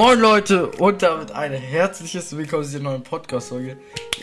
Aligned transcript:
Moin 0.00 0.18
Leute 0.18 0.66
und 0.66 1.02
damit 1.02 1.30
ein 1.32 1.52
herzliches 1.52 2.34
Willkommen 2.34 2.64
zu 2.64 2.70
dieser 2.70 2.82
neuen 2.82 3.02
Podcast-Folge. 3.02 3.76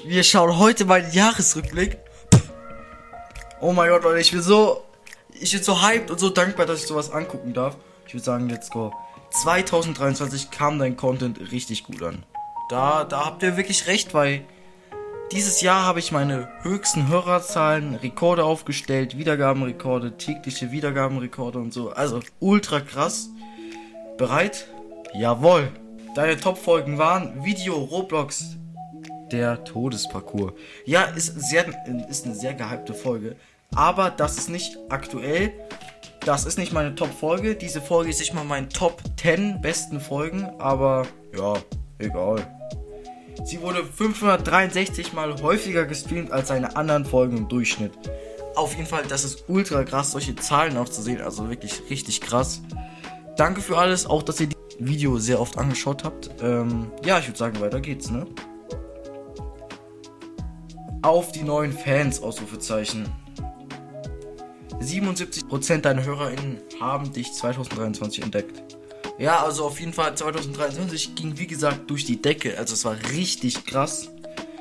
Wir 0.06 0.24
schauen 0.24 0.58
heute 0.58 0.86
mal 0.86 1.04
den 1.04 1.12
Jahresrückblick. 1.12 2.00
Oh 3.61 3.74
mein 3.74 3.87
Gott, 3.90 4.01
Leute, 4.01 4.19
ich 4.19 4.32
bin 4.32 4.42
so, 4.42 4.85
ich 5.40 5.51
bin 5.51 5.61
so 5.61 5.79
hyped 5.83 6.09
und 6.09 6.19
so 6.19 6.32
dankbar, 6.32 6.66
dass 6.66 6.82
ich 6.82 6.87
sowas 6.87 7.11
angucken 7.11 7.53
darf. 7.53 7.77
Ich 8.07 8.16
würde 8.16 8.23
sagen, 8.23 8.50
let's 8.50 8.71
go. 8.71 8.91
2023 9.29 10.50
kam 10.50 10.79
dein 10.79 10.98
Content 10.98 11.52
richtig 11.52 11.84
gut 11.84 12.02
an. 12.02 12.23
Da, 12.70 13.04
da 13.04 13.28
habt 13.28 13.44
ihr 13.44 13.55
wirklich 13.55 13.86
recht, 13.86 14.16
weil 14.16 14.46
dieses 15.32 15.62
Jahr 15.62 15.86
habe 15.86 16.00
ich 16.00 16.12
meine 16.12 16.50
höchsten 16.64 17.07
Hörerzahlen, 17.07 17.94
Rekorde 17.94 18.46
aufgestellt, 18.46 19.16
Wiedergabenrekorde, 19.16 20.18
tägliche 20.18 20.71
Wiedergabenrekorde 20.71 21.59
und 21.59 21.71
so. 21.71 21.91
Also 21.91 22.21
ultra 22.39 22.80
krass. 22.80 23.30
Bereit? 24.18 24.68
Jawohl. 25.14 25.71
Deine 26.16 26.39
Top-Folgen 26.39 26.98
waren 26.98 27.44
Video 27.44 27.75
Roblox, 27.75 28.57
der 29.32 29.64
Todesparcours. 29.64 30.54
Ja, 30.86 31.04
ist, 31.04 31.50
sehr, 31.50 31.66
ist 32.09 32.25
eine 32.25 32.35
sehr 32.35 32.53
gehypte 32.53 32.93
Folge. 32.93 33.35
Aber 33.75 34.09
das 34.09 34.38
ist 34.38 34.49
nicht 34.49 34.77
aktuell. 34.89 35.53
Das 36.25 36.45
ist 36.45 36.57
nicht 36.57 36.73
meine 36.73 36.95
Top-Folge. 36.95 37.55
Diese 37.55 37.81
Folge 37.81 38.09
ist 38.09 38.20
nicht 38.20 38.33
mal 38.33 38.43
mein 38.43 38.70
Top 38.70 39.02
10 39.21 39.61
besten 39.61 39.99
Folgen. 39.99 40.45
Aber 40.59 41.05
ja, 41.38 41.53
egal. 41.99 42.45
Sie 43.45 43.61
wurde 43.61 43.85
563 43.85 45.13
mal 45.13 45.39
häufiger 45.41 45.85
gestreamt 45.85 46.31
als 46.31 46.47
seine 46.47 46.75
anderen 46.75 47.05
Folgen 47.05 47.38
im 47.38 47.47
Durchschnitt. 47.47 47.94
Auf 48.55 48.73
jeden 48.75 48.88
Fall, 48.88 49.03
das 49.08 49.23
ist 49.23 49.44
ultra 49.47 49.83
krass, 49.83 50.11
solche 50.11 50.35
Zahlen 50.35 50.77
auch 50.77 50.89
zu 50.89 51.02
sehen. 51.03 51.21
Also 51.21 51.49
wirklich 51.49 51.83
richtig 51.91 52.21
krass. 52.21 52.61
Danke 53.38 53.61
für 53.61 53.77
alles, 53.77 54.08
auch 54.08 54.23
dass 54.23 54.39
ihr 54.39 54.47
das 54.47 54.66
Video 54.80 55.17
sehr 55.17 55.40
oft 55.40 55.58
angeschaut 55.58 56.04
habt. 56.04 56.30
Ähm, 56.41 56.91
ja, 57.04 57.20
ich 57.20 57.27
würde 57.27 57.38
sagen, 57.38 57.59
weiter 57.59 57.80
geht's, 57.80 58.09
ne? 58.09 58.26
Auf 61.02 61.31
die 61.31 61.44
neuen 61.44 61.72
Fans, 61.72 62.22
Ausrufezeichen. 62.22 63.08
77% 64.80 65.81
deiner 65.81 66.03
HörerInnen 66.03 66.59
haben 66.80 67.11
dich 67.11 67.34
2023 67.34 68.23
entdeckt. 68.23 68.64
Ja, 69.17 69.44
also 69.44 69.66
auf 69.66 69.80
jeden 69.80 69.94
Fall 69.94 70.16
2023 70.16 71.16
ging 71.16 71.38
wie 71.38 71.47
gesagt 71.47 71.89
durch 71.89 72.06
die 72.06 72.22
Decke. 72.22 72.58
Also 72.58 72.75
es 72.75 72.86
war 72.86 72.95
richtig 73.14 73.66
krass. 73.66 74.09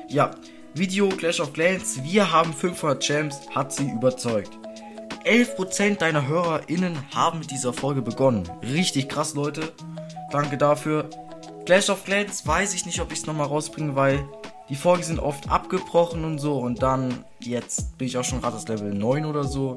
Ja, 0.09 0.31
Video 0.73 1.09
Clash 1.09 1.39
of 1.39 1.53
Clans, 1.53 2.03
wir 2.03 2.31
haben 2.31 2.53
500 2.53 3.03
Champs, 3.03 3.39
hat 3.53 3.73
sie 3.73 3.89
überzeugt. 3.89 4.57
11% 5.25 5.97
deiner 5.97 6.27
HörerInnen 6.27 6.97
haben 7.13 7.39
mit 7.39 7.51
dieser 7.51 7.73
Folge 7.73 8.01
begonnen. 8.01 8.49
Richtig 8.63 9.09
krass, 9.09 9.35
Leute. 9.35 9.73
Danke 10.31 10.57
dafür. 10.57 11.09
Clash 11.65 11.89
of 11.89 12.03
Clans 12.05 12.45
weiß 12.45 12.73
ich 12.73 12.85
nicht, 12.85 13.01
ob 13.01 13.11
ich 13.11 13.19
es 13.19 13.25
nochmal 13.25 13.47
rausbringe, 13.47 13.95
weil 13.95 14.27
die 14.69 14.75
Folgen 14.75 15.03
sind 15.03 15.19
oft 15.19 15.49
abgebrochen 15.49 16.23
und 16.23 16.39
so. 16.39 16.57
Und 16.57 16.81
dann, 16.81 17.23
jetzt 17.39 17.97
bin 17.97 18.07
ich 18.07 18.17
auch 18.17 18.23
schon 18.23 18.41
gerade 18.41 18.55
das 18.55 18.67
Level 18.67 18.93
9 18.93 19.25
oder 19.25 19.43
so. 19.43 19.75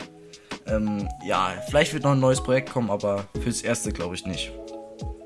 Ähm, 0.67 1.09
ja, 1.25 1.53
vielleicht 1.69 1.93
wird 1.93 2.05
noch 2.05 2.13
ein 2.13 2.21
neues 2.21 2.43
Projekt 2.43 2.71
kommen, 2.71 2.91
aber 2.91 3.27
fürs 3.43 3.63
erste 3.63 3.93
glaube 3.93 4.15
ich 4.15 4.27
nicht. 4.27 4.53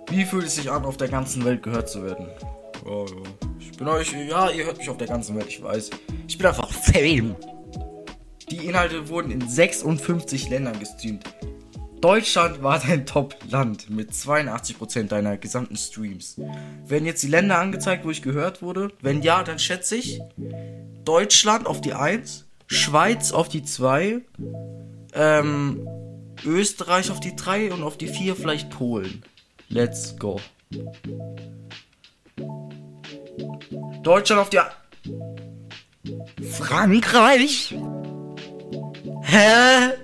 Wie 0.08 0.24
fühlt 0.24 0.46
es 0.46 0.54
sich 0.56 0.70
an, 0.70 0.84
auf 0.84 0.96
der 0.96 1.08
ganzen 1.08 1.44
Welt 1.44 1.62
gehört 1.62 1.88
zu 1.88 2.04
werden? 2.04 2.28
Oh, 2.84 3.06
ja. 3.08 3.48
Ich 3.58 3.72
bin 3.76 3.88
euch, 3.88 4.12
ja, 4.12 4.50
ihr 4.50 4.66
hört 4.66 4.78
mich 4.78 4.88
auf 4.88 4.98
der 4.98 5.08
ganzen 5.08 5.36
Welt, 5.36 5.48
ich 5.48 5.62
weiß. 5.62 5.90
Ich 6.28 6.38
bin 6.38 6.46
einfach 6.46 6.70
Fame. 6.70 7.34
Die 8.50 8.66
Inhalte 8.66 9.08
wurden 9.08 9.30
in 9.30 9.48
56 9.48 10.48
Ländern 10.50 10.78
gestreamt. 10.78 11.24
Deutschland 12.04 12.62
war 12.62 12.78
dein 12.80 13.06
Top-Land 13.06 13.88
mit 13.88 14.10
82% 14.10 15.04
deiner 15.04 15.38
gesamten 15.38 15.74
Streams. 15.74 16.38
Werden 16.86 17.06
jetzt 17.06 17.22
die 17.22 17.28
Länder 17.28 17.58
angezeigt, 17.58 18.04
wo 18.04 18.10
ich 18.10 18.20
gehört 18.20 18.60
wurde? 18.60 18.90
Wenn 19.00 19.22
ja, 19.22 19.42
dann 19.42 19.58
schätze 19.58 19.96
ich 19.96 20.20
Deutschland 21.06 21.66
auf 21.66 21.80
die 21.80 21.94
1, 21.94 22.44
Schweiz 22.66 23.32
auf 23.32 23.48
die 23.48 23.64
2, 23.64 24.20
ähm, 25.14 25.88
Österreich 26.44 27.10
auf 27.10 27.20
die 27.20 27.34
3 27.34 27.72
und 27.72 27.82
auf 27.82 27.96
die 27.96 28.08
4 28.08 28.36
vielleicht 28.36 28.68
Polen. 28.68 29.24
Let's 29.70 30.14
go. 30.18 30.38
Deutschland 34.02 34.42
auf 34.42 34.50
die. 34.50 34.58
A 34.58 34.70
Frankreich? 36.50 37.74
Hä? 39.22 39.94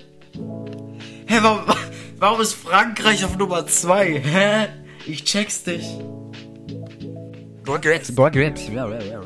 Hä, 1.27 1.39
warum, 1.43 1.80
warum 2.21 2.41
ist 2.41 2.53
Frankreich 2.55 3.25
auf 3.25 3.37
Nummer 3.37 3.67
2? 3.67 4.21
Hä? 4.21 4.69
Ich 5.07 5.25
check's 5.25 5.65
dich. 5.65 5.87
Baguette, 7.65 8.13
Baguette. 8.13 8.71
Ja, 8.73 8.89
ja, 8.89 9.03
ja. 9.03 9.21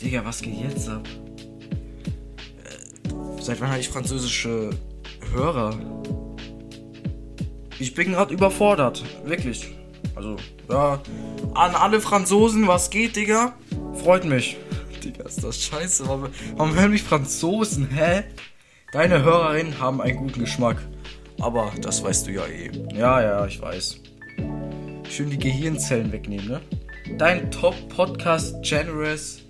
Digga, 0.00 0.24
was 0.24 0.40
geht 0.40 0.54
jetzt 0.54 0.88
ab? 0.88 1.06
Äh, 2.64 3.42
Seit 3.42 3.60
wann 3.60 3.70
habe 3.70 3.80
ich 3.80 3.88
französische 3.88 4.70
Hörer? 5.32 5.76
Ich 7.80 7.94
bin 7.94 8.12
gerade 8.12 8.32
überfordert. 8.32 9.04
Wirklich. 9.24 9.74
Also, 10.14 10.36
ja. 10.70 11.00
An 11.54 11.74
alle 11.74 12.00
Franzosen, 12.00 12.66
was 12.68 12.90
geht, 12.90 13.16
Digga? 13.16 13.54
Freut 14.02 14.24
mich. 14.24 14.56
Digga, 15.04 15.24
ist 15.24 15.42
das 15.42 15.60
scheiße. 15.62 16.06
Warum, 16.06 16.28
warum 16.56 16.74
hören 16.74 16.90
mich 16.92 17.02
Franzosen? 17.02 17.88
Hä? 17.90 18.24
Deine 18.92 19.22
Hörerinnen 19.22 19.80
haben 19.80 20.00
einen 20.00 20.16
guten 20.16 20.40
Geschmack. 20.40 20.78
Aber 21.40 21.72
das 21.80 22.02
weißt 22.02 22.26
du 22.26 22.32
ja 22.32 22.46
eh. 22.46 22.70
Ja, 22.94 23.22
ja, 23.22 23.46
ich 23.46 23.60
weiß. 23.60 24.00
Schön 25.08 25.30
die 25.30 25.38
Gehirnzellen 25.38 26.12
wegnehmen, 26.12 26.48
ne? 26.48 26.60
Dein 27.16 27.50
Top-Podcast 27.50 28.56
Generous. 28.62 29.42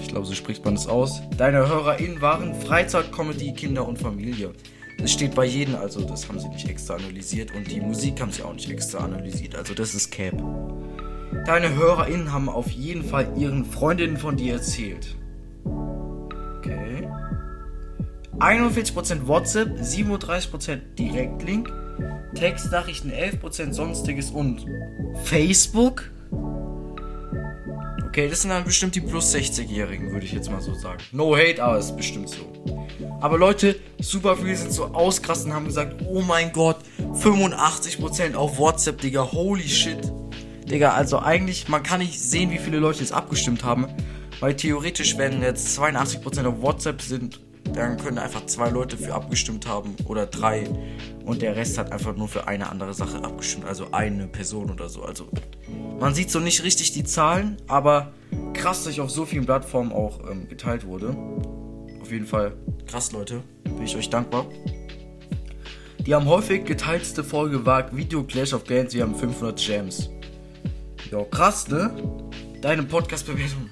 Ich 0.00 0.08
glaube, 0.08 0.26
so 0.26 0.34
spricht 0.34 0.64
man 0.64 0.74
es 0.74 0.86
aus. 0.86 1.20
Deine 1.36 1.66
HörerInnen 1.66 2.20
waren 2.20 2.54
Freizeit, 2.54 3.12
Comedy, 3.12 3.52
Kinder 3.52 3.86
und 3.86 3.98
Familie. 3.98 4.52
Das 4.98 5.10
steht 5.10 5.34
bei 5.34 5.44
jedem, 5.46 5.74
also 5.74 6.02
das 6.02 6.28
haben 6.28 6.38
sie 6.38 6.48
nicht 6.48 6.68
extra 6.68 6.94
analysiert 6.94 7.52
und 7.56 7.68
die 7.70 7.80
Musik 7.80 8.20
haben 8.20 8.30
sie 8.30 8.42
auch 8.42 8.52
nicht 8.52 8.70
extra 8.70 8.98
analysiert, 8.98 9.56
also 9.56 9.74
das 9.74 9.94
ist 9.94 10.12
Cap. 10.12 10.34
Deine 11.46 11.74
HörerInnen 11.74 12.32
haben 12.32 12.48
auf 12.48 12.70
jeden 12.70 13.02
Fall 13.02 13.32
ihren 13.36 13.64
Freundinnen 13.64 14.16
von 14.16 14.36
dir 14.36 14.54
erzählt. 14.54 15.16
41% 18.38 19.26
WhatsApp, 19.26 19.78
37% 19.78 20.76
Direktlink, 20.98 21.72
Textnachrichten 22.34 23.12
11% 23.12 23.72
Sonstiges 23.72 24.30
und 24.30 24.64
Facebook. 25.24 26.10
Okay, 28.06 28.28
das 28.28 28.42
sind 28.42 28.50
dann 28.50 28.64
bestimmt 28.64 28.94
die 28.94 29.00
plus 29.00 29.34
60-Jährigen, 29.34 30.12
würde 30.12 30.26
ich 30.26 30.32
jetzt 30.32 30.50
mal 30.50 30.60
so 30.60 30.74
sagen. 30.74 31.00
No 31.12 31.36
hate, 31.36 31.62
aber 31.62 31.78
es 31.78 31.86
ist 31.86 31.96
bestimmt 31.96 32.28
so. 32.28 32.52
Aber 33.20 33.38
Leute, 33.38 33.76
super 34.00 34.36
viele 34.36 34.56
sind 34.56 34.72
so 34.72 34.86
auskrassen 34.86 35.50
und 35.50 35.56
haben 35.56 35.66
gesagt, 35.66 36.02
oh 36.06 36.20
mein 36.20 36.52
Gott, 36.52 36.76
85% 37.14 38.34
auf 38.34 38.58
WhatsApp, 38.58 39.00
Digga, 39.00 39.32
holy 39.32 39.68
shit. 39.68 40.12
Digga, 40.68 40.92
also 40.92 41.20
eigentlich, 41.20 41.68
man 41.68 41.82
kann 41.82 42.00
nicht 42.00 42.20
sehen, 42.20 42.50
wie 42.50 42.58
viele 42.58 42.78
Leute 42.78 43.00
jetzt 43.00 43.12
abgestimmt 43.12 43.64
haben. 43.64 43.86
Weil 44.40 44.56
theoretisch, 44.56 45.16
wenn 45.18 45.40
jetzt 45.40 45.78
82% 45.78 46.44
auf 46.44 46.60
WhatsApp 46.60 47.00
sind, 47.00 47.40
dann 47.74 47.96
können 47.96 48.18
einfach 48.18 48.46
zwei 48.46 48.68
Leute 48.70 48.96
für 48.96 49.14
abgestimmt 49.14 49.66
haben 49.66 49.94
oder 50.06 50.26
drei. 50.26 50.64
Und 51.24 51.42
der 51.42 51.56
Rest 51.56 51.78
hat 51.78 51.92
einfach 51.92 52.16
nur 52.16 52.28
für 52.28 52.46
eine 52.46 52.68
andere 52.68 52.94
Sache 52.94 53.24
abgestimmt. 53.24 53.66
Also 53.66 53.88
eine 53.92 54.26
Person 54.26 54.70
oder 54.70 54.88
so. 54.88 55.02
Also 55.02 55.28
man 55.98 56.14
sieht 56.14 56.30
so 56.30 56.40
nicht 56.40 56.62
richtig 56.64 56.92
die 56.92 57.04
Zahlen, 57.04 57.56
aber 57.68 58.12
krass, 58.52 58.84
dass 58.84 58.92
ich 58.92 59.00
auf 59.00 59.10
so 59.10 59.24
vielen 59.24 59.46
Plattformen 59.46 59.92
auch 59.92 60.20
ähm, 60.30 60.48
geteilt 60.48 60.86
wurde. 60.86 61.16
Auf 62.00 62.10
jeden 62.10 62.26
Fall 62.26 62.52
krass, 62.86 63.12
Leute. 63.12 63.42
Bin 63.64 63.82
ich 63.82 63.96
euch 63.96 64.10
dankbar. 64.10 64.46
Die 66.06 66.14
am 66.14 66.26
häufig 66.26 66.64
geteilteste 66.64 67.22
Folge 67.22 67.64
war 67.64 67.96
Video 67.96 68.24
Clash 68.24 68.52
of 68.52 68.64
Clans. 68.64 68.92
Wir 68.92 69.04
haben 69.04 69.14
500 69.14 69.56
Gems. 69.58 70.10
Ja, 71.10 71.22
krass, 71.24 71.68
ne? 71.68 71.94
Deine 72.60 72.82
Podcast-Bewertung. 72.82 73.70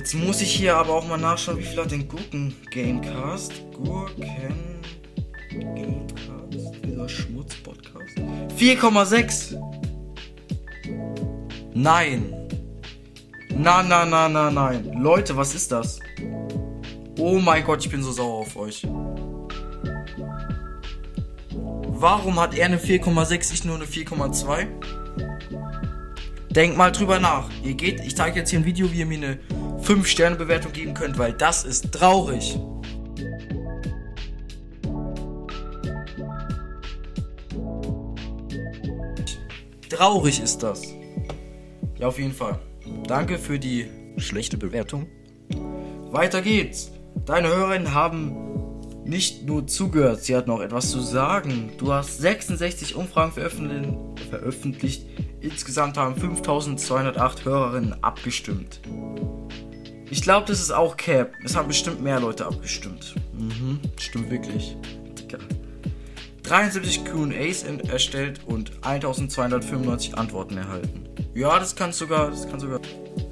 Jetzt 0.00 0.14
muss 0.14 0.40
ich 0.40 0.50
hier 0.50 0.78
aber 0.78 0.94
auch 0.94 1.06
mal 1.06 1.18
nachschauen, 1.18 1.58
wie 1.58 1.62
viel 1.62 1.78
hat 1.78 1.90
den 1.90 2.08
Gurken 2.08 2.56
Gamecast? 2.70 3.52
Gurken 3.70 4.80
Gamecast, 5.50 6.74
dieser 6.82 7.06
Schmutz-Podcast. 7.06 8.16
4,6! 8.56 9.60
Nein! 11.74 12.32
Na, 13.54 13.82
na, 13.82 14.06
na, 14.06 14.26
na, 14.30 14.50
nein. 14.50 14.90
Leute, 14.98 15.36
was 15.36 15.54
ist 15.54 15.70
das? 15.70 16.00
Oh 17.18 17.38
mein 17.38 17.62
Gott, 17.62 17.84
ich 17.84 17.90
bin 17.90 18.02
so 18.02 18.10
sauer 18.10 18.38
auf 18.38 18.56
euch. 18.56 18.86
Warum 21.88 22.40
hat 22.40 22.56
er 22.56 22.64
eine 22.64 22.78
4,6, 22.78 23.52
ich 23.52 23.64
nur 23.66 23.76
eine 23.76 23.84
4,2? 23.84 24.66
Denkt 26.48 26.78
mal 26.78 26.90
drüber 26.90 27.20
nach. 27.20 27.50
Ihr 27.62 27.74
geht, 27.74 28.00
ich 28.00 28.16
zeige 28.16 28.38
jetzt 28.38 28.48
hier 28.48 28.60
ein 28.60 28.64
Video, 28.64 28.90
wie 28.90 29.00
ihr 29.00 29.06
mir 29.06 29.18
eine 29.18 29.38
5-Sterne-Bewertung 29.82 30.72
geben 30.72 30.94
könnt, 30.94 31.18
weil 31.18 31.32
das 31.32 31.64
ist 31.64 31.92
traurig. 31.92 32.58
traurig 40.00 40.40
ist 40.40 40.62
das. 40.62 40.82
Ja, 41.98 42.08
auf 42.08 42.18
jeden 42.18 42.32
Fall. 42.32 42.58
Danke 43.06 43.38
für 43.38 43.58
die 43.58 43.86
schlechte 44.16 44.56
Bewertung. 44.56 45.06
Weiter 46.10 46.40
geht's. 46.40 46.90
Deine 47.26 47.48
Hörerinnen 47.48 47.92
haben 47.92 48.34
nicht 49.04 49.46
nur 49.46 49.66
zugehört, 49.66 50.24
sie 50.24 50.34
hatten 50.34 50.50
auch 50.50 50.62
etwas 50.62 50.90
zu 50.90 51.00
sagen. 51.00 51.72
Du 51.76 51.92
hast 51.92 52.18
66 52.18 52.96
Umfragen 52.96 53.32
veröffentlicht. 53.32 55.04
Insgesamt 55.42 55.98
haben 55.98 56.16
5208 56.16 57.44
Hörerinnen 57.44 58.02
abgestimmt. 58.02 58.80
Ich 60.10 60.22
glaube, 60.22 60.46
das 60.46 60.60
ist 60.60 60.72
auch 60.72 60.96
Cap. 60.96 61.34
Es 61.44 61.54
haben 61.54 61.68
bestimmt 61.68 62.02
mehr 62.02 62.18
Leute 62.18 62.44
abgestimmt. 62.44 63.14
Mhm, 63.32 63.78
stimmt 63.96 64.30
wirklich. 64.30 64.76
73 66.42 67.04
QAs 67.04 67.62
erstellt 67.88 68.40
und 68.44 68.72
1295 68.82 70.18
Antworten 70.18 70.56
erhalten. 70.56 71.04
Ja, 71.32 71.60
das 71.60 71.76
kann 71.76 71.92
sogar, 71.92 72.30
das 72.30 72.48
kann 72.48 72.58
sogar. 72.58 72.80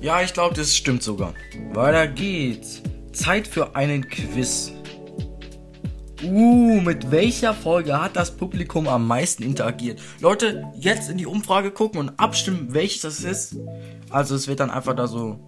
Ja, 0.01 0.23
ich 0.23 0.33
glaube, 0.33 0.55
das 0.55 0.77
stimmt 0.77 1.03
sogar. 1.03 1.35
Weiter 1.73 2.07
geht's. 2.07 2.81
Zeit 3.13 3.49
für 3.49 3.75
einen 3.75 4.09
Quiz. 4.09 4.73
Uh, 6.23 6.81
mit 6.81 7.11
welcher 7.11 7.55
Folge 7.55 8.01
hat 8.01 8.15
das 8.15 8.37
Publikum 8.37 8.87
am 8.87 9.07
meisten 9.07 9.43
interagiert? 9.43 10.01
Leute, 10.21 10.65
jetzt 10.79 11.11
in 11.11 11.19
die 11.19 11.27
Umfrage 11.27 11.73
gucken 11.73 11.99
und 11.99 12.21
abstimmen, 12.21 12.69
welches 12.71 13.03
das 13.03 13.21
ist. 13.25 13.57
Also 14.11 14.37
es 14.37 14.47
wird 14.47 14.61
dann 14.61 14.71
einfach 14.71 14.95
da 14.95 15.09
so 15.09 15.41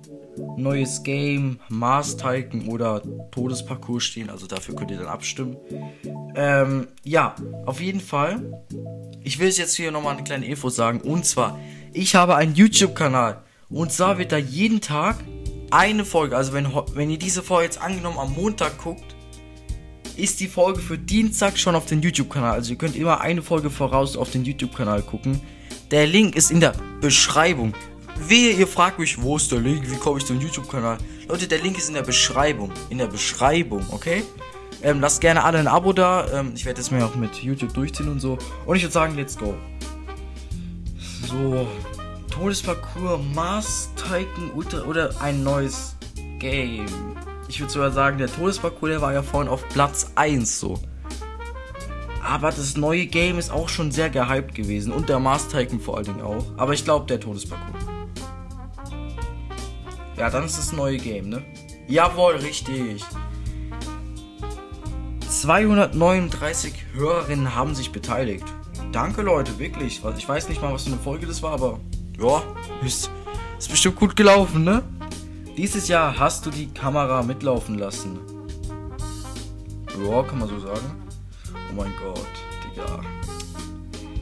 neues 0.56 1.02
Game, 1.02 1.60
Mars 1.68 2.16
Tycoon 2.16 2.68
oder 2.68 3.02
Todesparcours 3.30 4.04
stehen. 4.04 4.30
Also 4.30 4.46
dafür 4.46 4.74
könnt 4.74 4.90
ihr 4.90 4.98
dann 4.98 5.06
abstimmen. 5.06 5.56
Ähm, 6.34 6.88
ja, 7.04 7.34
auf 7.66 7.80
jeden 7.80 8.00
Fall. 8.00 8.62
Ich 9.22 9.38
will 9.38 9.48
jetzt 9.48 9.76
hier 9.76 9.90
nochmal 9.90 10.14
eine 10.14 10.24
kleine 10.24 10.46
Info 10.46 10.68
sagen. 10.68 11.00
Und 11.00 11.24
zwar, 11.26 11.58
ich 11.92 12.14
habe 12.14 12.36
einen 12.36 12.54
YouTube-Kanal. 12.54 13.42
Und 13.68 13.92
zwar 13.92 14.18
wird 14.18 14.32
da 14.32 14.36
jeden 14.36 14.80
Tag 14.80 15.16
eine 15.70 16.04
Folge, 16.04 16.36
also 16.36 16.52
wenn, 16.52 16.66
wenn 16.94 17.10
ihr 17.10 17.18
diese 17.18 17.42
Folge 17.42 17.66
jetzt 17.66 17.80
angenommen 17.80 18.18
am 18.18 18.32
Montag 18.32 18.78
guckt, 18.78 19.14
ist 20.16 20.40
die 20.40 20.48
Folge 20.48 20.80
für 20.80 20.98
Dienstag 20.98 21.56
schon 21.58 21.74
auf 21.74 21.86
den 21.86 22.02
YouTube-Kanal. 22.02 22.52
Also 22.52 22.72
ihr 22.72 22.78
könnt 22.78 22.96
immer 22.96 23.20
eine 23.20 23.42
Folge 23.42 23.70
voraus 23.70 24.16
auf 24.16 24.30
den 24.30 24.44
YouTube-Kanal 24.44 25.02
gucken. 25.02 25.40
Der 25.90 26.06
Link 26.06 26.36
ist 26.36 26.50
in 26.50 26.60
der 26.60 26.74
Beschreibung. 27.00 27.72
Wehe, 28.28 28.52
ihr 28.52 28.66
fragt 28.66 28.98
mich, 28.98 29.20
wo 29.20 29.36
ist 29.36 29.50
der 29.50 29.60
Link? 29.60 29.90
Wie 29.90 29.96
komme 29.96 30.18
ich 30.18 30.26
zum 30.26 30.40
YouTube-Kanal? 30.40 30.98
Leute, 31.28 31.48
der 31.48 31.58
Link 31.58 31.78
ist 31.78 31.88
in 31.88 31.94
der 31.94 32.02
Beschreibung. 32.02 32.70
In 32.90 32.98
der 32.98 33.06
Beschreibung, 33.06 33.84
okay? 33.90 34.24
Ähm, 34.82 35.00
lasst 35.00 35.20
gerne 35.20 35.44
alle 35.44 35.58
ein 35.58 35.68
Abo 35.68 35.92
da. 35.92 36.26
Ähm, 36.32 36.52
ich 36.54 36.64
werde 36.64 36.78
das 36.78 36.90
mir 36.90 37.04
auch 37.04 37.14
mit 37.14 37.36
YouTube 37.42 37.72
durchziehen 37.74 38.08
und 38.08 38.20
so. 38.20 38.38
Und 38.66 38.76
ich 38.76 38.82
würde 38.82 38.92
sagen, 38.92 39.14
let's 39.16 39.36
go. 39.36 39.54
So. 41.26 41.66
Todesparcours, 42.30 43.20
Mars 43.34 43.90
Titan 43.96 44.50
Ultra 44.54 44.82
oder 44.82 45.10
ein 45.20 45.42
neues 45.42 45.96
Game. 46.38 46.86
Ich 47.48 47.60
würde 47.60 47.72
sogar 47.72 47.90
sagen, 47.90 48.18
der 48.18 48.28
Todesparcours, 48.28 48.90
der 48.90 49.00
war 49.02 49.12
ja 49.12 49.22
vorhin 49.22 49.50
auf 49.50 49.68
Platz 49.68 50.12
1 50.14 50.60
so. 50.60 50.78
Aber 52.24 52.50
das 52.50 52.76
neue 52.76 53.06
Game 53.06 53.38
ist 53.38 53.50
auch 53.50 53.68
schon 53.68 53.90
sehr 53.90 54.08
gehypt 54.08 54.54
gewesen. 54.54 54.92
Und 54.92 55.08
der 55.08 55.18
Mars 55.18 55.48
Titan 55.48 55.80
vor 55.80 55.96
allen 55.96 56.06
Dingen 56.06 56.22
auch. 56.22 56.44
Aber 56.56 56.72
ich 56.72 56.84
glaube, 56.84 57.06
der 57.06 57.18
Todesparcours. 57.18 57.89
Ja, 60.20 60.28
dann 60.28 60.44
ist 60.44 60.58
das 60.58 60.72
neue 60.72 60.98
Game, 60.98 61.30
ne? 61.30 61.42
Jawohl, 61.88 62.36
richtig. 62.36 63.02
239 65.26 66.74
Hörerinnen 66.92 67.54
haben 67.54 67.74
sich 67.74 67.90
beteiligt. 67.90 68.44
Danke, 68.92 69.22
Leute, 69.22 69.58
wirklich. 69.58 70.02
Ich 70.18 70.28
weiß 70.28 70.50
nicht 70.50 70.60
mal, 70.60 70.74
was 70.74 70.82
für 70.82 70.90
eine 70.90 71.00
Folge 71.00 71.26
das 71.26 71.42
war, 71.42 71.54
aber 71.54 71.80
ja, 72.18 72.42
ist, 72.84 73.10
ist 73.58 73.70
bestimmt 73.70 73.96
gut 73.96 74.14
gelaufen, 74.14 74.62
ne? 74.62 74.82
Dieses 75.56 75.88
Jahr 75.88 76.18
hast 76.18 76.44
du 76.44 76.50
die 76.50 76.66
Kamera 76.66 77.22
mitlaufen 77.22 77.78
lassen. 77.78 78.18
Ja, 80.04 80.22
kann 80.22 80.38
man 80.38 80.50
so 80.50 80.60
sagen. 80.60 81.02
Oh 81.70 81.76
mein 81.76 81.94
Gott, 81.96 82.26
Digga. 82.66 83.00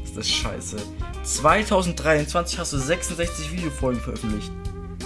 Ist 0.05 0.17
das 0.17 0.29
scheiße. 0.29 0.77
2023 1.25 2.56
hast 2.56 2.73
du 2.73 2.79
66 2.79 3.50
Videofolgen 3.50 4.00
veröffentlicht. 4.00 4.53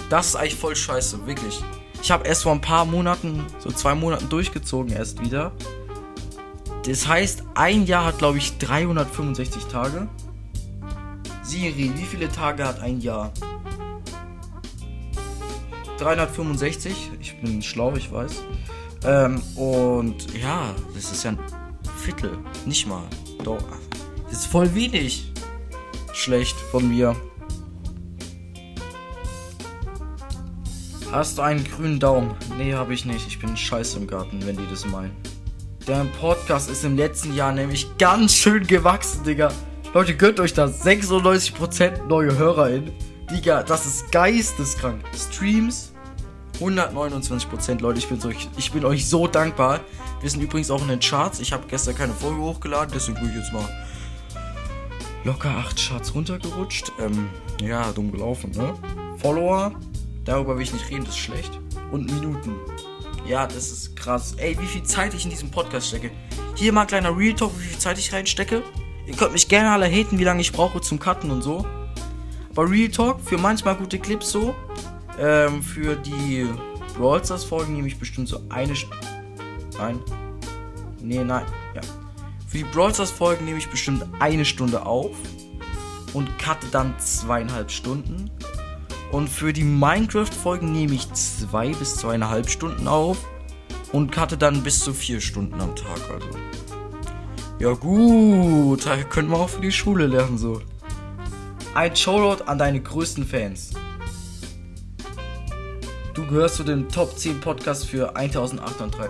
Das 0.09 0.27
ist 0.27 0.35
eigentlich 0.35 0.55
voll 0.55 0.75
scheiße, 0.75 1.25
wirklich. 1.25 1.63
Ich 2.01 2.11
habe 2.11 2.27
erst 2.27 2.43
vor 2.43 2.51
ein 2.51 2.61
paar 2.61 2.85
Monaten, 2.85 3.45
so 3.59 3.71
zwei 3.71 3.95
Monaten 3.95 4.29
durchgezogen 4.29 4.91
erst 4.91 5.21
wieder. 5.21 5.53
Das 6.85 7.07
heißt, 7.07 7.43
ein 7.55 7.85
Jahr 7.85 8.05
hat, 8.05 8.17
glaube 8.17 8.37
ich, 8.39 8.57
365 8.57 9.65
Tage. 9.65 10.09
Siri, 11.41 11.91
wie 11.95 12.05
viele 12.05 12.29
Tage 12.29 12.65
hat 12.65 12.81
ein 12.81 12.99
Jahr? 12.99 13.31
365. 15.97 17.11
Ich 17.21 17.39
bin 17.39 17.61
schlau, 17.61 17.95
ich 17.95 18.11
weiß. 18.11 18.43
Ähm, 19.05 19.41
und 19.55 20.33
ja, 20.37 20.73
das 20.93 21.11
ist 21.11 21.23
ja 21.23 21.31
ein 21.31 21.39
Viertel. 21.97 22.37
Nicht 22.65 22.87
mal. 22.87 23.03
Doch. 23.43 23.63
Das 24.25 24.39
ist 24.39 24.47
voll 24.47 24.73
wenig. 24.75 25.31
Schlecht 26.13 26.57
von 26.71 26.89
mir. 26.89 27.15
Hast 31.13 31.37
du 31.37 31.43
einen 31.43 31.63
grünen 31.63 31.99
Daumen? 31.99 32.33
Nee, 32.57 32.73
habe 32.73 32.91
ich 32.95 33.05
nicht. 33.05 33.27
Ich 33.27 33.37
bin 33.37 33.55
scheiße 33.55 33.99
im 33.99 34.07
Garten, 34.07 34.43
wenn 34.47 34.57
die 34.57 34.67
das 34.67 34.83
meinen. 34.87 35.15
Der 35.87 36.07
Podcast 36.19 36.71
ist 36.71 36.83
im 36.83 36.97
letzten 36.97 37.35
Jahr 37.35 37.51
nämlich 37.51 37.99
ganz 37.99 38.33
schön 38.33 38.65
gewachsen, 38.65 39.23
Digga. 39.23 39.51
Leute, 39.93 40.17
gönnt 40.17 40.39
euch 40.39 40.55
das. 40.55 40.83
96% 40.83 42.07
neue 42.07 42.35
HörerInnen. 42.35 42.93
Digga, 43.29 43.61
das 43.61 43.85
ist 43.85 44.11
geisteskrank. 44.11 45.03
Streams 45.15 45.93
129%, 46.59 47.79
Leute. 47.79 47.99
Ich 47.99 48.09
bin, 48.09 48.19
so, 48.19 48.31
ich 48.31 48.71
bin 48.71 48.83
euch 48.83 49.07
so 49.07 49.27
dankbar. 49.27 49.81
Wir 50.19 50.31
sind 50.31 50.41
übrigens 50.41 50.71
auch 50.71 50.81
in 50.81 50.87
den 50.87 50.99
Charts. 50.99 51.39
Ich 51.39 51.53
habe 51.53 51.67
gestern 51.67 51.95
keine 51.95 52.13
Folge 52.13 52.41
hochgeladen, 52.41 52.91
deswegen 52.91 53.19
bin 53.19 53.29
ich 53.29 53.35
jetzt 53.35 53.53
mal 53.53 53.69
locker 55.25 55.51
8 55.51 55.77
Charts 55.77 56.15
runtergerutscht. 56.15 56.91
Ähm, 56.99 57.29
ja, 57.61 57.91
dumm 57.91 58.11
gelaufen, 58.11 58.49
ne? 58.55 58.73
Follower 59.19 59.73
Darüber 60.25 60.55
will 60.55 60.63
ich 60.63 60.73
nicht 60.73 60.89
reden, 60.89 61.05
das 61.05 61.15
ist 61.15 61.19
schlecht. 61.19 61.59
Und 61.91 62.11
Minuten. 62.13 62.55
Ja, 63.25 63.47
das 63.47 63.71
ist 63.71 63.95
krass. 63.95 64.35
Ey, 64.37 64.57
wie 64.59 64.65
viel 64.65 64.83
Zeit 64.83 65.13
ich 65.13 65.23
in 65.23 65.29
diesem 65.29 65.49
Podcast 65.49 65.87
stecke. 65.87 66.11
Hier 66.55 66.73
mal 66.73 66.81
ein 66.81 66.87
kleiner 66.87 67.15
Real 67.15 67.35
Talk, 67.35 67.51
wie 67.57 67.65
viel 67.65 67.79
Zeit 67.79 67.97
ich 67.97 68.11
reinstecke. 68.11 68.63
Ihr 69.05 69.15
könnt 69.15 69.33
mich 69.33 69.47
gerne 69.47 69.71
alle 69.71 69.85
haten, 69.85 70.19
wie 70.19 70.23
lange 70.23 70.41
ich 70.41 70.51
brauche 70.51 70.79
zum 70.81 70.99
Cutten 70.99 71.31
und 71.31 71.41
so. 71.41 71.65
Aber 72.51 72.69
Real 72.69 72.89
Talk, 72.89 73.21
für 73.21 73.37
manchmal 73.37 73.75
gute 73.75 73.99
Clips 73.99 74.31
so. 74.31 74.55
Ähm, 75.19 75.61
für 75.61 75.95
die 75.95 76.47
Brawl 76.97 77.23
Folgen 77.23 77.73
nehme 77.73 77.87
ich 77.87 77.97
bestimmt 77.97 78.27
so 78.27 78.41
eine 78.49 78.75
Stunde. 78.75 79.07
Nein. 79.77 79.99
Nee, 81.01 81.23
nein. 81.23 81.45
Ja. 81.75 81.81
Für 82.47 82.57
die 82.59 82.63
Brawl 82.65 82.93
Folgen 82.93 83.45
nehme 83.45 83.57
ich 83.57 83.69
bestimmt 83.69 84.05
eine 84.19 84.45
Stunde 84.45 84.85
auf. 84.85 85.15
Und 86.13 86.37
cutte 86.37 86.67
dann 86.71 86.93
zweieinhalb 86.99 87.71
Stunden. 87.71 88.29
Und 89.13 89.29
für 89.29 89.53
die 89.53 89.63
Minecraft-Folgen 89.63 90.71
nehme 90.71 90.95
ich 90.95 91.13
zwei 91.13 91.71
bis 91.73 91.97
zweieinhalb 91.97 92.49
Stunden 92.49 92.87
auf 92.87 93.19
und 93.91 94.11
cutte 94.11 94.37
dann 94.37 94.63
bis 94.63 94.79
zu 94.79 94.91
vier 94.91 95.21
Stunden 95.21 95.61
am 95.61 95.75
Tag. 95.75 95.99
Also. 96.11 96.29
Ja 97.59 97.73
gut, 97.73 98.87
da 98.87 98.97
können 99.03 99.29
wir 99.29 99.37
auch 99.37 99.49
für 99.49 99.61
die 99.61 99.71
Schule 99.71 100.07
lernen 100.07 100.39
so. 100.39 100.63
Ein 101.75 101.95
Shoutout 101.95 102.45
an 102.45 102.57
deine 102.57 102.81
größten 102.81 103.27
Fans. 103.27 103.69
Du 106.15 106.25
gehörst 106.25 106.55
zu 106.55 106.63
den 106.63 106.89
Top 106.89 107.15
10 107.15 107.39
Podcasts 107.39 107.85
für 107.85 108.15
1803. 108.15 109.09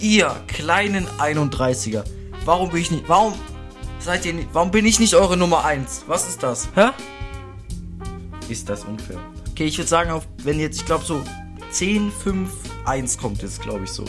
Ihr 0.00 0.36
kleinen 0.46 1.06
31er. 1.18 2.04
Warum 2.44 2.68
bin 2.68 2.82
ich 2.82 2.90
nicht. 2.90 3.08
Warum 3.08 3.32
seid 3.98 4.26
ihr 4.26 4.34
nicht. 4.34 4.48
Warum 4.52 4.70
bin 4.70 4.84
ich 4.84 5.00
nicht 5.00 5.14
eure 5.14 5.38
Nummer 5.38 5.64
1? 5.64 6.04
Was 6.06 6.28
ist 6.28 6.42
das? 6.42 6.68
Hä? 6.74 6.90
Ist 8.50 8.68
das 8.68 8.84
unfair. 8.84 9.18
Okay, 9.50 9.64
ich 9.64 9.78
würde 9.78 9.88
sagen, 9.88 10.10
auf, 10.10 10.26
wenn 10.42 10.58
jetzt, 10.58 10.80
ich 10.80 10.86
glaube, 10.86 11.04
so 11.04 11.22
10, 11.70 12.10
5, 12.10 12.50
1 12.84 13.18
kommt 13.18 13.42
jetzt, 13.42 13.62
glaube 13.62 13.84
ich, 13.84 13.90
so. 13.90 14.04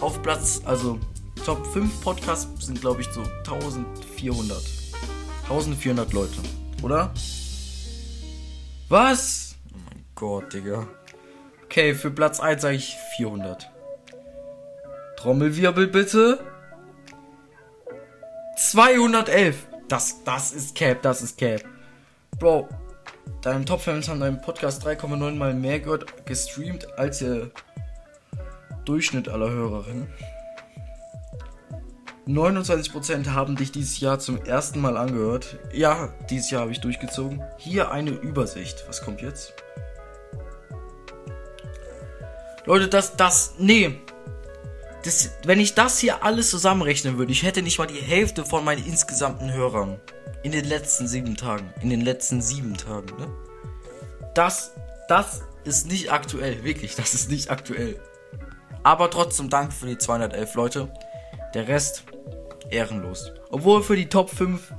Auf 0.00 0.22
Platz, 0.22 0.62
also 0.64 0.98
Top 1.44 1.66
5 1.66 2.00
Podcasts 2.00 2.66
sind, 2.66 2.80
glaube 2.80 3.00
ich, 3.00 3.08
so 3.08 3.22
1400. 3.44 4.62
1400 5.44 6.12
Leute, 6.12 6.38
oder? 6.82 7.12
Was? 8.88 9.56
Oh 9.72 9.76
mein 9.88 10.04
Gott, 10.14 10.52
Digga. 10.52 10.86
Okay, 11.64 11.94
für 11.94 12.10
Platz 12.10 12.38
1 12.38 12.62
sage 12.62 12.76
ich 12.76 12.94
400. 13.16 13.70
Trommelwirbel 15.16 15.88
bitte. 15.88 16.38
211. 18.56 19.56
Das, 19.88 20.22
das 20.24 20.52
ist 20.52 20.74
Cap, 20.74 21.02
das 21.02 21.22
ist 21.22 21.38
Cap. 21.38 21.62
Bro, 22.38 22.68
Deine 23.42 23.64
Top-Fans 23.64 24.08
haben 24.08 24.20
deinen 24.20 24.40
Podcast 24.40 24.86
3,9 24.86 25.34
mal 25.34 25.54
mehr 25.54 25.80
gehört, 25.80 26.26
gestreamt 26.26 26.86
als 26.98 27.18
der 27.18 27.50
Durchschnitt 28.84 29.28
aller 29.28 29.50
Hörerinnen. 29.50 30.08
29% 32.26 33.30
haben 33.30 33.56
dich 33.56 33.72
dieses 33.72 33.98
Jahr 33.98 34.18
zum 34.20 34.44
ersten 34.44 34.80
Mal 34.80 34.96
angehört. 34.96 35.58
Ja, 35.72 36.14
dieses 36.30 36.50
Jahr 36.50 36.62
habe 36.62 36.72
ich 36.72 36.80
durchgezogen. 36.80 37.42
Hier 37.58 37.90
eine 37.90 38.10
Übersicht. 38.10 38.84
Was 38.86 39.02
kommt 39.02 39.22
jetzt? 39.22 39.54
Leute, 42.64 42.88
das, 42.88 43.16
das, 43.16 43.54
nee. 43.58 43.98
Das, 45.04 45.30
wenn 45.44 45.58
ich 45.58 45.74
das 45.74 45.98
hier 45.98 46.22
alles 46.22 46.50
zusammenrechnen 46.50 47.18
würde, 47.18 47.32
ich 47.32 47.42
hätte 47.42 47.60
nicht 47.60 47.78
mal 47.78 47.88
die 47.88 48.00
Hälfte 48.00 48.44
von 48.44 48.64
meinen 48.64 48.86
insgesamten 48.86 49.52
Hörern. 49.52 50.00
In 50.42 50.52
den 50.52 50.64
letzten 50.64 51.06
sieben 51.06 51.36
Tagen. 51.36 51.72
In 51.82 51.90
den 51.90 52.00
letzten 52.00 52.42
sieben 52.42 52.76
Tagen, 52.76 53.16
ne? 53.16 53.28
Das, 54.34 54.72
das 55.08 55.42
ist 55.64 55.86
nicht 55.86 56.10
aktuell. 56.10 56.64
Wirklich, 56.64 56.96
das 56.96 57.14
ist 57.14 57.30
nicht 57.30 57.50
aktuell. 57.50 58.00
Aber 58.82 59.10
trotzdem 59.10 59.50
Dank 59.50 59.72
für 59.72 59.86
die 59.86 59.98
211 59.98 60.54
Leute. 60.54 60.92
Der 61.54 61.68
Rest 61.68 62.04
ehrenlos. 62.70 63.30
Obwohl 63.50 63.82
für 63.82 63.96
die 63.96 64.08
Top 64.08 64.30
5 64.30 64.72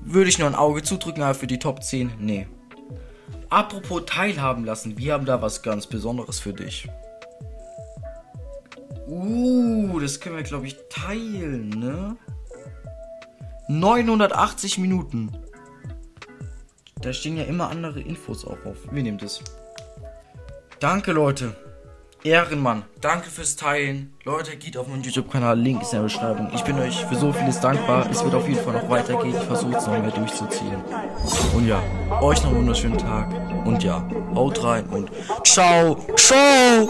würde 0.00 0.28
ich 0.28 0.38
nur 0.38 0.48
ein 0.48 0.54
Auge 0.54 0.82
zudrücken, 0.82 1.22
aber 1.22 1.34
für 1.34 1.46
die 1.46 1.58
Top 1.58 1.84
10, 1.84 2.14
nee. 2.18 2.48
Apropos 3.48 4.02
teilhaben 4.06 4.64
lassen, 4.64 4.98
wir 4.98 5.12
haben 5.12 5.26
da 5.26 5.40
was 5.40 5.62
ganz 5.62 5.86
Besonderes 5.86 6.40
für 6.40 6.52
dich. 6.52 6.88
Uh, 9.06 10.00
das 10.00 10.18
können 10.18 10.36
wir, 10.36 10.42
glaube 10.42 10.66
ich, 10.66 10.76
teilen, 10.90 11.68
ne? 11.68 12.16
980 13.68 14.78
Minuten. 14.78 15.30
Da 17.00 17.12
stehen 17.12 17.36
ja 17.36 17.44
immer 17.44 17.68
andere 17.68 18.00
Infos 18.00 18.44
auch 18.44 18.64
auf. 18.64 18.76
Wir 18.90 19.02
nehmen 19.02 19.18
das. 19.18 19.42
Danke, 20.80 21.12
Leute. 21.12 21.54
Ehrenmann. 22.26 22.84
Danke 23.00 23.30
fürs 23.30 23.56
Teilen. 23.56 24.14
Leute, 24.24 24.56
geht 24.56 24.76
auf 24.76 24.88
meinen 24.88 25.02
YouTube-Kanal. 25.02 25.58
Link 25.58 25.82
ist 25.82 25.92
in 25.92 25.98
der 25.98 26.04
Beschreibung. 26.04 26.50
Ich 26.54 26.62
bin 26.62 26.78
euch 26.78 27.04
für 27.04 27.14
so 27.14 27.32
vieles 27.32 27.60
dankbar. 27.60 28.08
Es 28.10 28.24
wird 28.24 28.34
auf 28.34 28.48
jeden 28.48 28.62
Fall 28.62 28.74
noch 28.74 28.88
weitergehen. 28.88 29.34
Ich 29.36 29.46
versuche 29.46 29.76
es 29.76 29.86
noch 29.86 29.98
mehr 29.98 30.10
durchzuziehen. 30.10 30.82
Und 31.54 31.66
ja, 31.66 31.80
euch 32.20 32.42
noch 32.42 32.50
einen 32.50 32.58
wunderschönen 32.58 32.98
Tag. 32.98 33.32
Und 33.64 33.82
ja, 33.82 34.02
haut 34.34 34.62
rein 34.64 34.86
und 34.86 35.10
ciao, 35.44 35.96
ciao. 36.16 36.88